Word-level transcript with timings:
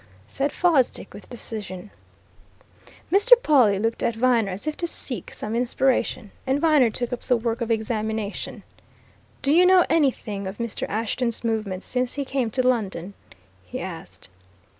said 0.25 0.51
Fosdick 0.51 1.13
with 1.13 1.29
decision. 1.29 1.91
Mr. 3.11 3.33
Pawle 3.43 3.77
looked 3.79 4.01
at 4.01 4.15
Viner 4.15 4.49
as 4.51 4.65
if 4.65 4.75
to 4.77 4.87
seek 4.87 5.31
some 5.31 5.53
inspiration. 5.55 6.31
And 6.47 6.59
Viner 6.59 6.89
took 6.89 7.13
up 7.13 7.21
the 7.21 7.37
work 7.37 7.61
of 7.61 7.69
examination. 7.69 8.63
"Do 9.43 9.51
you 9.51 9.63
know 9.63 9.85
anything 9.91 10.47
of 10.47 10.57
Mr. 10.57 10.89
Ashton's 10.89 11.43
movements 11.43 11.85
since 11.85 12.15
he 12.15 12.25
came 12.25 12.49
to 12.49 12.67
London?" 12.67 13.13
he 13.63 13.79
asked. 13.79 14.27